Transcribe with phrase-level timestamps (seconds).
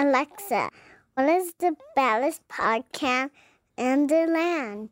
[0.00, 0.70] Alexa,
[1.12, 3.28] what is the baddest podcast
[3.76, 4.88] in the land?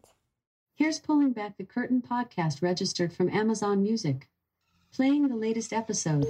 [0.75, 4.29] Here's Pulling Back the Curtain podcast registered from Amazon Music.
[4.93, 6.27] Playing the latest episode.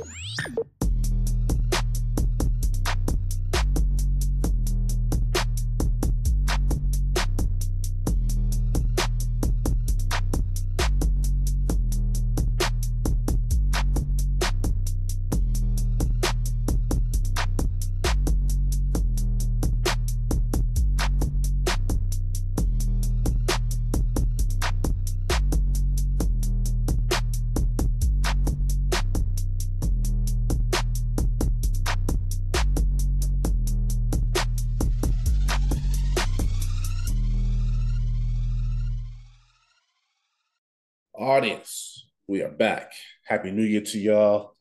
[41.18, 42.92] Audience, we are back.
[43.24, 44.52] Happy New Year to y'all.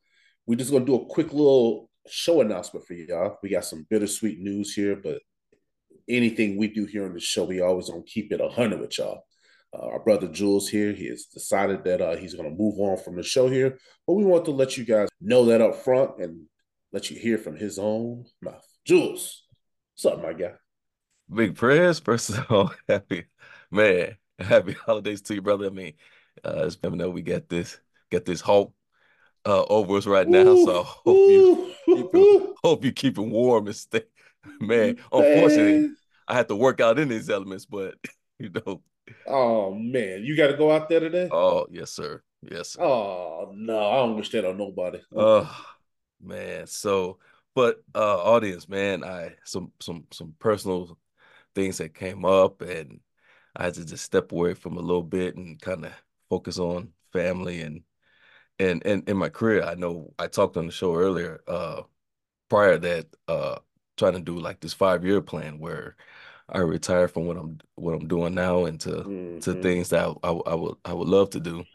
[0.47, 3.37] We're just gonna do a quick little show announcement for y'all.
[3.43, 5.19] We got some bittersweet news here, but
[6.09, 9.21] anything we do here on the show, we always gonna keep it hundred with y'all.
[9.71, 13.17] Uh, our brother Jules here, he has decided that uh, he's gonna move on from
[13.17, 13.77] the show here,
[14.07, 16.47] but we want to let you guys know that up front and
[16.91, 18.65] let you hear from his own mouth.
[18.83, 19.43] Jules,
[19.93, 20.53] what's up, my guy?
[21.31, 23.25] Big prayers, first of all, happy
[23.69, 25.67] man, happy holidays to you, brother.
[25.67, 25.93] I mean,
[26.47, 27.79] uh, it's been know we get this
[28.11, 28.73] get this hope
[29.45, 30.43] uh, over us right now.
[30.43, 31.47] Ooh, so hope you
[31.93, 32.27] keep it,
[32.63, 34.03] hope you keep it warm and stay.
[34.61, 35.97] Man, unfortunately, Man.
[36.27, 37.95] I had to work out in these elements, but
[38.39, 38.81] you know,
[39.27, 41.27] Oh man, you got to go out there today.
[41.31, 42.83] oh yes, sir, yes, sir.
[42.83, 44.99] Oh no, I don't wish that on nobody.
[45.15, 45.49] Oh
[46.21, 46.67] man.
[46.67, 47.19] So,
[47.55, 50.97] but uh audience, man, I some some some personal
[51.55, 52.99] things that came up and
[53.55, 55.93] I had to just step away from a little bit and kind of
[56.29, 57.83] focus on family and
[58.59, 59.63] and and in my career.
[59.63, 61.83] I know I talked on the show earlier, uh
[62.49, 63.59] prior that uh
[63.97, 65.95] trying to do like this five year plan where
[66.49, 69.09] I retire from what I'm what I'm doing now into
[69.41, 69.61] to Mhm.
[69.61, 71.67] things that I, I, I would I would love to do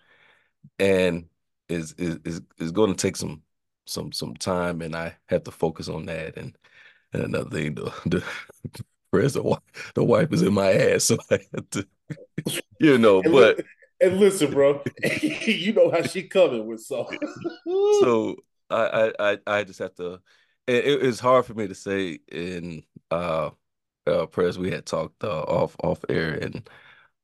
[0.78, 1.28] and
[1.68, 3.42] is is is, is going to take some
[3.86, 6.56] some some time and I have to focus on that and
[7.14, 8.24] and another thing the the
[9.12, 11.86] the wife the wife is in my ass so I have to
[12.80, 13.60] you know but
[14.02, 14.82] and listen, bro,
[15.22, 17.08] you know how she coming with so.
[18.00, 18.36] so
[18.70, 20.20] I I I, just have to
[20.66, 23.50] it, it- it's hard for me to say in uh
[24.06, 26.34] uh prayers we had talked uh, off off air.
[26.34, 26.68] And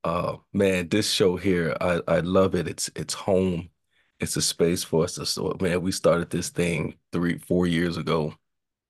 [0.05, 2.69] uh man this show here I I love it.
[2.69, 3.71] It's it's home.
[4.21, 7.97] It's a space for us to so man we started this thing three four years
[7.97, 8.35] ago.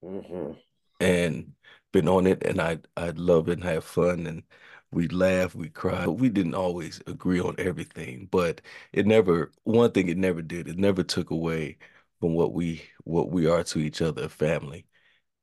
[0.04, 0.56] Mhm.
[1.00, 1.52] and
[1.92, 4.26] been on it and I I love it and have fun.
[4.26, 4.42] And
[4.90, 8.28] we laugh, we cry, but we didn't always agree on everything.
[8.30, 8.60] But
[8.92, 11.78] it never one thing it never did, it never took away
[12.20, 14.86] from what we what we are to each other, family.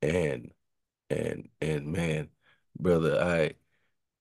[0.02, 0.52] And
[1.10, 2.30] and and man,
[2.78, 3.54] brother, I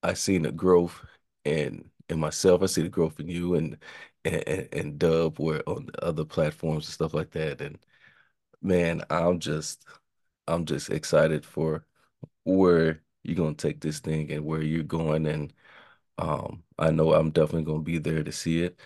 [0.04, 1.04] I seen the growth
[1.46, 2.62] in in myself.
[2.64, 3.78] I see the growth in you and
[4.26, 7.62] and and, and Dub where on other platforms and stuff like that.
[7.62, 7.80] And
[8.62, 9.86] man, I'm just
[10.48, 11.86] I'm just excited for
[12.46, 15.26] where you're gonna take this thing and where you're going.
[15.28, 15.54] And
[16.20, 18.80] um, I know I'm definitely gonna be there to see it.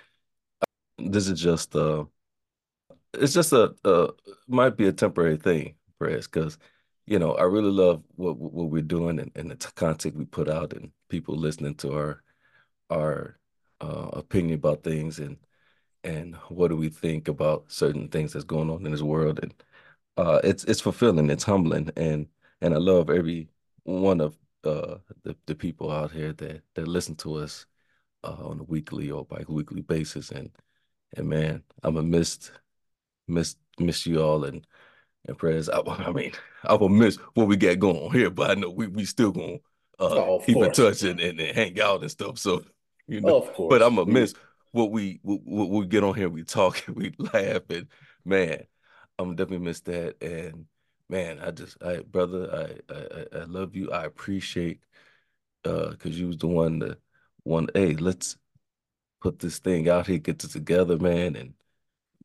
[0.98, 2.06] This is just uh
[3.14, 4.12] it's just a uh
[4.48, 6.58] might be a temporary thing, Perez, because
[7.06, 10.50] you know I really love what what we're doing and, and the content we put
[10.50, 12.24] out and people listening to our
[12.92, 13.40] our
[13.82, 15.38] uh, opinion about things and
[16.04, 19.54] and what do we think about certain things that's going on in this world and
[20.18, 22.28] uh it's it's fulfilling it's humbling and
[22.62, 23.50] and I love every
[23.90, 27.66] one of uh the, the people out here that that listen to us
[28.24, 30.32] uh, on a weekly or bi-weekly basis.
[30.32, 30.52] And
[31.16, 32.52] and man I'm a miss
[33.28, 34.66] miss miss you all and
[35.28, 35.70] and prayers.
[35.70, 36.34] I, I mean
[36.64, 39.32] I will miss what we got going on here but I know we we still
[39.32, 39.58] gonna
[40.00, 42.38] uh Oh, keep in touch and, and, and hang out and stuff.
[42.38, 42.64] So
[43.08, 43.70] you know Of course.
[43.70, 44.34] but I'm gonna miss
[44.72, 47.64] what we what we get on here, we talk and we laugh.
[47.70, 47.88] And
[48.26, 48.64] man,
[49.18, 50.22] I'm definitely miss that.
[50.22, 50.66] And
[51.10, 53.92] man, I just I brother, I I, I love you.
[53.92, 54.82] I appreciate
[55.66, 56.98] uh because you was the one the
[57.44, 58.38] one, hey, let's
[59.22, 61.36] put this thing out here, get it together, man.
[61.36, 61.54] And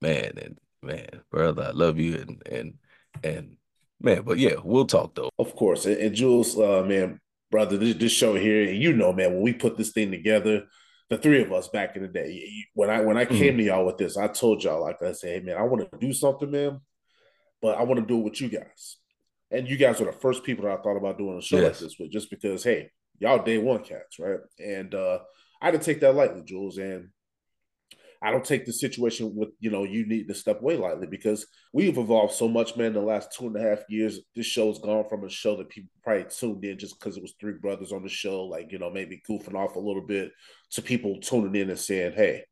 [0.00, 2.74] man, and man, brother, I love you and and
[3.22, 3.56] and
[4.00, 5.30] man, but yeah, we'll talk though.
[5.38, 5.86] Of course.
[5.86, 7.20] And, and Jules, uh, man,
[7.50, 10.64] brother, this, this show here, and you know, man, when we put this thing together,
[11.10, 13.34] the three of us back in the day, when I when I Mm-hmm.
[13.38, 15.90] came to y'all with this, I told y'all, like I said, hey man, I want
[15.90, 16.80] to do something, man,
[17.64, 18.98] but I want to do it with you guys.
[19.50, 21.78] And you guys are the first people that I thought about doing a show like
[21.78, 24.40] this with, just because, hey, y'all day one cats, right?
[24.62, 25.20] And uh
[25.62, 26.76] I didn't take that lightly, Jules.
[26.76, 27.08] And
[28.20, 31.46] I don't take the situation with you know you need to step away lightly because
[31.72, 32.88] we've evolved so much, man.
[32.88, 35.70] In the last two and a half years, this show's gone from a show that
[35.70, 38.78] people probably tuned in just because it was three brothers on the show, like you
[38.78, 40.32] know maybe goofing off a little bit,
[40.72, 42.44] to people tuning in and saying, "Hey,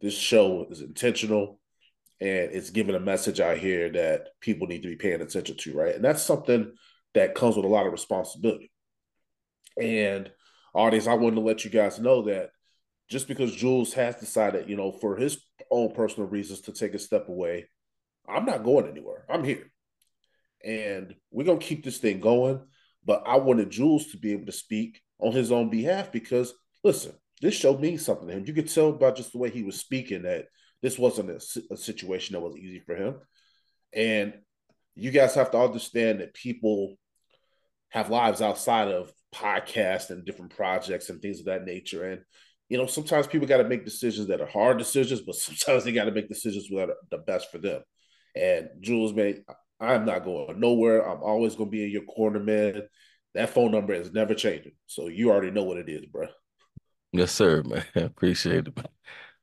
[0.00, 1.58] this show is intentional."
[2.22, 5.74] And it's giving a message out here that people need to be paying attention to,
[5.74, 5.96] right?
[5.96, 6.72] And that's something
[7.14, 8.70] that comes with a lot of responsibility.
[9.76, 10.30] And
[10.72, 12.50] audience, I wanted to let you guys know that
[13.10, 16.98] just because Jules has decided, you know, for his own personal reasons to take a
[17.00, 17.68] step away,
[18.28, 19.24] I'm not going anywhere.
[19.28, 19.72] I'm here.
[20.64, 22.60] And we're going to keep this thing going.
[23.04, 26.54] But I wanted Jules to be able to speak on his own behalf because,
[26.84, 28.44] listen, this show means something to him.
[28.46, 30.46] You could tell by just the way he was speaking that
[30.82, 31.40] this wasn't a,
[31.72, 33.16] a situation that was easy for him.
[33.94, 34.34] And
[34.94, 36.96] you guys have to understand that people
[37.90, 42.04] have lives outside of podcasts and different projects and things of that nature.
[42.04, 42.22] And
[42.68, 45.92] you know, sometimes people got to make decisions that are hard decisions, but sometimes they
[45.92, 47.82] got to make decisions that are the best for them.
[48.34, 49.44] And Jules, man,
[49.78, 51.06] I'm not going nowhere.
[51.06, 52.82] I'm always going to be in your corner, man.
[53.34, 54.72] That phone number is never changing.
[54.86, 56.28] So you already know what it is, bro.
[57.12, 57.84] Yes, sir, man.
[57.94, 58.86] Appreciate it, man.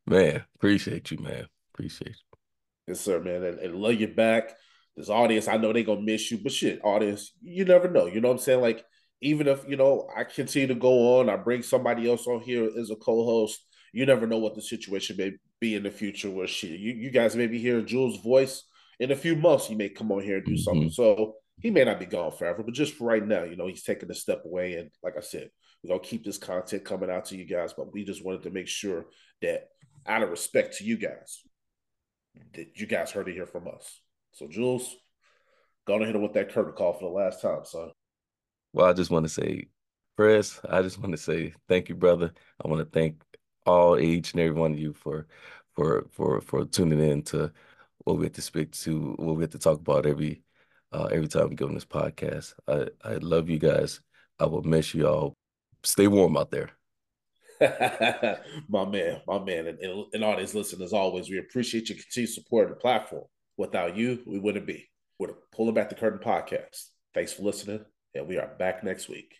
[0.09, 1.45] Man, appreciate you, man.
[1.73, 2.39] Appreciate you.
[2.87, 3.43] Yes, sir, man.
[3.43, 4.55] And, and love you back.
[4.97, 8.07] This audience, I know they gonna miss you, but shit, audience, you never know.
[8.07, 8.61] You know what I'm saying?
[8.61, 8.83] Like
[9.21, 12.69] even if you know I continue to go on, I bring somebody else on here
[12.77, 13.63] as a co-host.
[13.93, 16.29] You never know what the situation may be in the future.
[16.29, 18.63] Where she, you, you guys may be hearing Jules' voice
[18.99, 19.67] in a few months.
[19.67, 20.61] He may come on here and do mm-hmm.
[20.61, 20.89] something.
[20.89, 23.83] So he may not be gone forever, but just for right now, you know, he's
[23.83, 24.75] taking a step away.
[24.75, 25.49] And like I said,
[25.83, 27.73] we're gonna keep this content coming out to you guys.
[27.73, 29.05] But we just wanted to make sure
[29.41, 29.69] that,
[30.05, 31.43] out of respect to you guys,
[32.53, 34.01] that you guys heard it here from us.
[34.33, 34.95] So Jules,
[35.85, 37.91] go ahead with that curtain call for the last time, son.
[38.73, 39.67] Well, I just want to say,
[40.15, 42.31] Press, I just want to say thank you, brother.
[42.63, 43.21] I want to thank
[43.65, 45.27] all each and every one of you for
[45.75, 47.51] for for for tuning in to
[47.99, 50.41] what we have to speak to, what we have to talk about every
[50.91, 52.53] uh, every time we go on this podcast.
[52.67, 54.01] I I love you guys.
[54.39, 55.33] I will miss you all.
[55.83, 56.78] Stay warm out there.
[58.69, 62.65] my man, my man, and, and, all these listeners, always, we appreciate your continued support
[62.65, 63.25] of the platform.
[63.57, 64.89] Without you, we wouldn't be.
[65.17, 66.85] We're pulling back the curtain podcast.
[67.13, 67.83] Thanks for listening
[68.15, 69.35] and we are back next week.